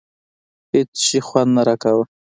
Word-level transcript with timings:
هېڅ 0.73 0.91
شي 1.07 1.19
خوند 1.27 1.51
نه 1.55 1.61
راکاوه. 1.67 2.03